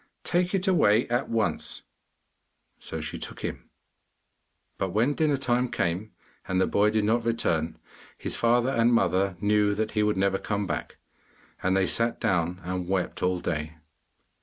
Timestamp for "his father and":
8.17-8.91